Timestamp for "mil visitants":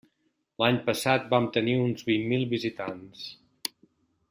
2.33-3.31